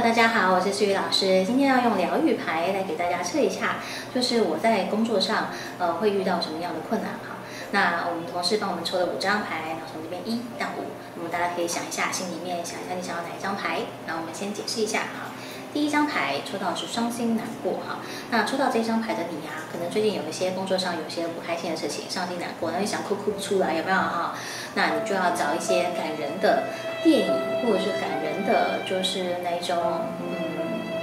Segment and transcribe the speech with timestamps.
[0.00, 1.44] 大家好，我是思雨老师。
[1.44, 3.78] 今天要用疗愈牌来给大家测一下，
[4.14, 7.38] 就是我在工作上呃会遇到什么样的困难哈。
[7.72, 13.80] 那我们同事帮我们抽了五张牌，然后从这边一到五，那么大家可以想一下，心里面想一下你想要哪一张牌。
[14.06, 15.34] 然后我们先解释一下哈。
[15.74, 17.98] 第一张牌抽到是伤心难过哈，
[18.30, 24.34] 那抽到这张牌的你呀，可能最近有一些工作上有些不开心的事情，伤心难过，那你想哭哭不出来，有没有哈？
[24.74, 26.68] 那你就要找一些感人的
[27.02, 27.26] 电影，
[27.62, 29.76] 或者是感人的，就是那种
[30.20, 30.26] 嗯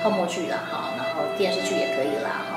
[0.03, 2.54] 泡沫剧啦哈，然后电视剧也可以啦哈。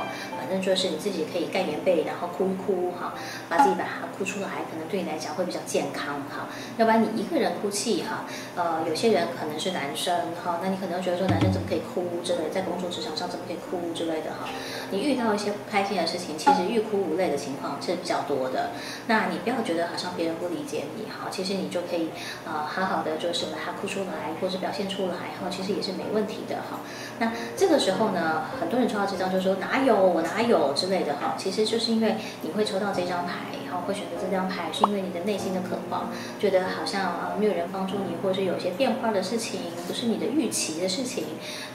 [0.48, 3.12] 反正就是你自己可以盖棉被，然后哭一哭哈，
[3.50, 6.48] 把自己把它哭出来，可能对你来讲会比较健康哈。
[6.78, 8.24] 要不然你一个人哭泣哈，
[8.56, 14.48] 呃，有些人可能是男生哈，那你可能觉得说男生怎么可以哭之类，在工作职场上怎么可以哭之类的哈。
[14.90, 18.70] 你遇到一些不开心的事情，其实欲哭无泪的情况是比较多的。
[19.06, 22.08] 那你不要觉得好像别人不理解你哈，其实你就可以
[22.46, 26.80] 呃好好的就是把它哭出来，或者表现出来哈，其实也是没问题的哈。
[27.18, 30.37] 那这个时候呢，很多人抽到这张就说哪有我哪。
[30.38, 41.24] 还有之类的哈，其实就是因为你会抽到这张牌，然后会选择这张牌，是因为你的内心的渴望，觉得好像啊没有人帮助你，或者是有些变化的事情不是你的预期的事情，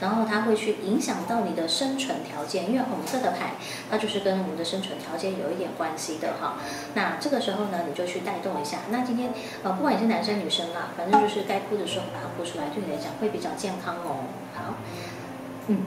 [0.00, 3.56] 然后它会去影响到你的生存条件，因为红色的牌
[3.90, 6.54] 它就是跟我们的生存条件有一点关系的哈。
[6.94, 8.78] 那这个时候呢，你就去带动一下。
[8.88, 14.24] 那今天呃，不管你是男生女生啦，反正就是该哭的时候把它哭出来，对你来讲会比较健康哦。
[14.54, 14.72] 好，
[15.66, 15.82] 嗯，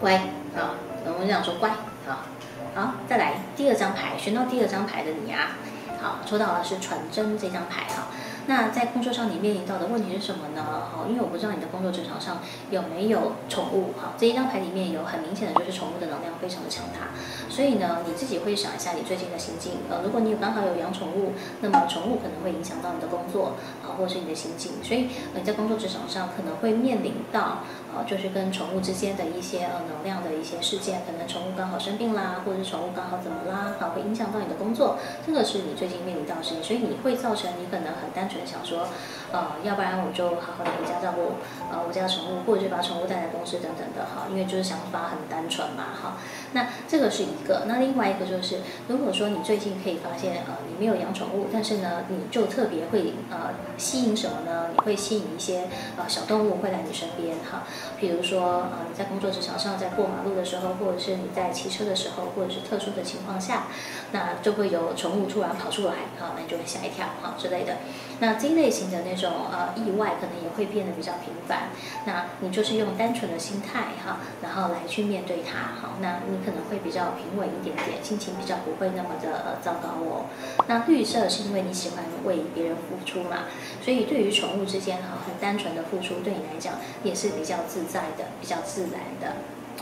[0.00, 0.20] 乖
[0.56, 0.74] 啊。
[1.06, 1.70] 我们讲说乖，
[2.06, 2.26] 啊，
[2.74, 5.56] 好，再来第二张牌，选到第二张牌的你啊，
[6.00, 8.08] 好，抽到的是传真这张牌哈。
[8.46, 10.62] 那在工作上你面临到的问题是什么呢？
[10.62, 12.38] 哈，因为我不知道你的工作职场上
[12.70, 14.14] 有没有宠物哈。
[14.18, 17.08] 这一张牌里面有很明显的就是宠物的能量非常的强大，
[17.48, 19.72] 所以呢，你自己会想一下你最近的心境。
[19.88, 24.72] 呃，如果你有刚好有养宠物，那么宠物可能会影响到你的工作啊，或者是你的心境。
[24.82, 27.58] 所以你在工作职场上可能会面临到
[27.94, 34.96] 呃，就是跟宠物之间的一些呃能量的一些事件，可能宠物刚好生病啦，或者是宠物刚好怎么啦，好，会影响到你的工作。
[35.26, 38.46] 这个是你最近面临到的事情，所以你会造成你可能很单纯。
[38.46, 38.88] 想说，
[39.32, 41.34] 呃，要不然我就好好的回家照顾
[41.70, 46.16] 呃我家的宠物，或者是把宠物带来公司等等的哈，因为就是想法很单纯嘛哈。
[46.52, 54.68] 那这个是一个，那另外一个就是，如果说你最近可以发现呃你没有养宠物，但是呢你就特别会呃吸引什么呢？
[54.72, 57.64] 你会吸引一些呃小动物会来你身边哈，
[58.00, 63.64] 比如说呃你在工作职场上在过马路的时候，或者是你在骑车的时候，或者是特殊的情况下，
[64.12, 67.76] 那就会有宠物突然跑出来哈，那你就会吓一跳哈之类的。
[68.20, 71.70] 那这类型的那种呃意外，可能也会变得比较频繁。
[72.04, 80.26] 那你就是用单纯的心态哈，然后来去面对它好，那你可能会比较平稳一点点，心情比较不会那么的呃糟糕哦。
[80.68, 83.44] 那绿色是因为你喜欢为别人付出嘛，
[83.82, 89.36] 所以对于宠物之间哈，很单纯的付出，对你来讲也是比较自在的，比较自然的。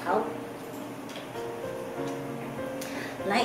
[0.05, 0.23] 好，
[3.27, 3.45] 来。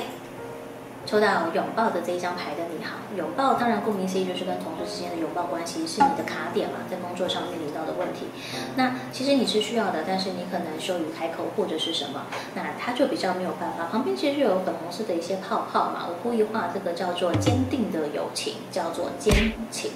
[1.14, 8.26] 抽到拥抱的这一张牌的你好，拥抱当然顾名思义就是跟同事之间的拥抱关系是你的卡点嘛，在工作上面临到的问题。
[8.74, 12.22] 那其实你是需要的，但是你可能羞于开口或者是什么，
[12.56, 13.86] 那他就比较没有办法。
[13.92, 19.92] 旁边其实就有粉红色的一些泡泡嘛，我故意画这个叫做坚定的友情，叫做坚情。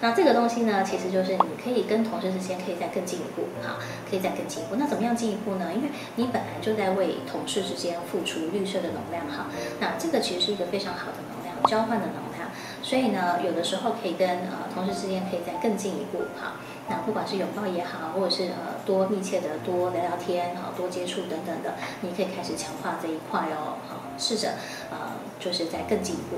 [0.00, 3.76] 那这个东西呢，其实就是你可以跟同事之间可以再更进一步，哈，
[4.08, 4.76] 可以再更进一步。
[4.76, 5.70] 那怎么样进一步呢？
[5.74, 9.46] 因为你本来就在为同事之间付出绿色的能量，哈，
[9.80, 12.50] 那这个其实是一个非常好的能量交换的能量。
[12.82, 16.54] 所以呢，有的时候可以跟呃同事之间可以再更进一步，哈。
[16.86, 24.50] 那不管是拥抱也好，或者是呃多密切的多聊聊天，好多接触等等的，你可以开始强化这一块哦，好，试着
[24.90, 26.36] 呃就是再更进一步。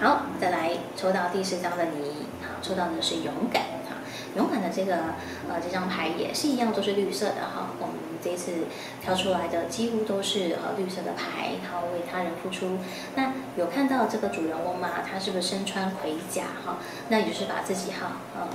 [0.00, 3.96] 好，再来抽到第四张的你，好，抽到的是勇敢，哈，
[4.34, 4.96] 勇敢的这个
[5.46, 7.68] 呃这张牌也是一样，都是绿色的哈。
[7.78, 8.64] 我们这次
[9.02, 12.78] 挑出来的几乎都是呃绿色的牌，然后，为他人付出。
[13.14, 14.88] 那有看到这个主人翁吗？
[15.06, 16.78] 他是不是身穿盔甲哈？
[17.10, 18.48] 那也就是把自己哈呃。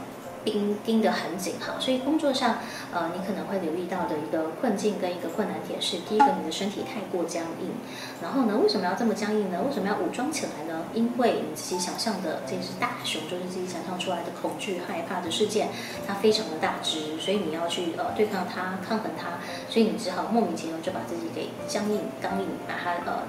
[0.46, 2.60] 盯盯得很紧哈，所以工作上，
[2.94, 7.72] 呃，你可能会留意到的一个困境跟一个困难点是，第一个你的身体太过僵硬，
[8.22, 9.62] 然后呢，为什么要这么僵硬呢？
[9.68, 10.86] 为什么要武装起来呢？
[10.94, 15.70] 因为你自己想象的这只大熊，就是自己想象出来的恐惧、害怕的事件，
[16.08, 23.24] 它非常的大只，所以你要去呃对抗它、抗衡它，所以你只好莫名其妙就把自己给僵硬、刚硬，把它呃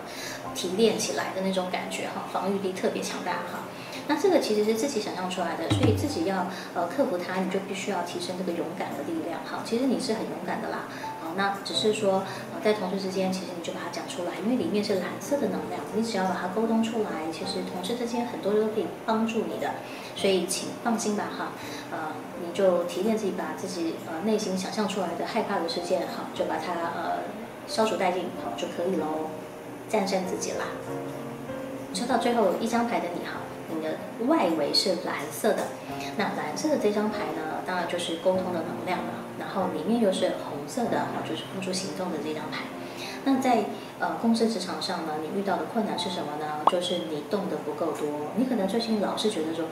[0.55, 3.65] 提炼起来的那种感觉哈，防御力特别强大哈。
[4.09, 9.41] 那这个其实是自己想象出来的，所以自己要呃克服它，你就必须要提升这个勇敢的力量。
[9.45, 10.85] 好，其实你是很勇敢的啦。
[11.21, 12.23] 好，那只是说
[12.55, 19.75] 呃在同事之间，其实你就把它讲出来，因为里面是蓝色的能量，你只要把它沟通出来，其实同事之间很多都可以帮助你的，
[20.15, 21.53] 所以请放心吧哈，
[21.91, 22.15] 呃，
[22.45, 27.23] 你就提炼自己把自己呃内心想象出来的害怕的事件哈，就把它呃
[27.67, 29.31] 消除殆尽好就可以喽，
[29.89, 30.67] 战胜自己啦。
[31.93, 33.41] 抽到最后一张牌的你哈，
[34.27, 35.65] 外围是蓝色的，
[36.17, 39.25] 那蓝色的这张牌呢，当然就是沟通的能量了。
[39.39, 42.65] 然后里面又是红色的，就是付诸行动的这张牌。
[43.27, 43.65] 那在
[43.99, 46.63] 呃公司职场上呢，你遇到的困难是什么呢？
[46.71, 48.31] 就是你动的不够多。
[48.37, 49.65] 你可能最近老是觉得说，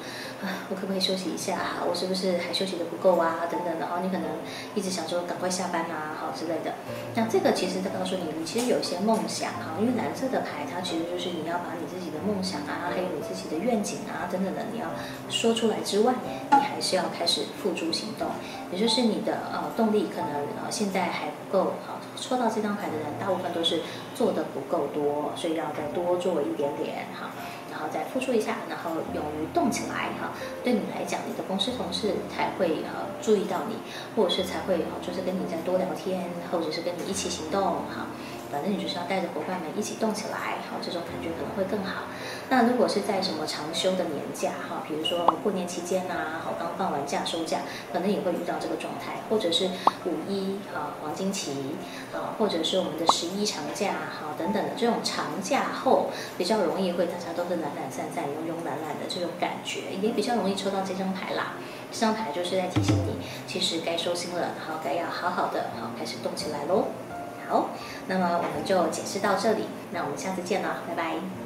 [0.43, 1.55] 啊，我可不可以休息一下？
[1.55, 3.47] 哈，我是不是还休息的不够啊？
[3.49, 4.27] 等等的，哈，你可能
[4.75, 6.75] 一直想说赶快下班啊，好之类的。
[7.15, 14.91] 那这个其实在告诉你，你其实有一些梦想哈，因为蓝色的牌它其实就是你要把你自己的梦想啊，还有你自己的愿景啊等等的，你要
[15.31, 16.13] 说出来之外，
[16.51, 18.27] 你还是要开始付诸行动，
[18.73, 22.01] 也就是你的呃动力可能呃现在还不够好。
[22.17, 23.81] 抽到这张牌的人，大部分都是
[24.15, 27.31] 做的不够多，所以要再多做一点点哈，
[27.71, 30.33] 然后再付出一下，然后勇于动起来哈。
[30.63, 33.77] 对你来讲，你的公司同事才会呃注意到你，
[34.17, 38.07] 或者是才会哦，就是跟你再多聊天，或者是跟你一起行动哈。
[38.53, 42.05] 反正你就是要带着伙伴们一起动起来，好，这种感觉可能会更好。
[42.51, 47.61] 那如果是在什么长休的年假哈，比如说过年期间呐，好，刚放完假收假，
[47.93, 49.71] 可能也会遇到这个状态，或者是
[50.05, 51.77] 五一啊黄金期
[52.13, 61.55] 啊，或者是我们的十一长假哈等等的这种长假后，比较容易会大家都是懒懒散散、慵慵懒懒的这种感觉，也比较容易抽到这张牌啦。
[61.91, 66.89] 这张牌就是在提醒你，其实该收心了，好，该要好好的好开始动起来喽。
[67.49, 67.71] 好，
[68.07, 71.44] 那么我们就解释到这里，那我们下次见了，拜拜。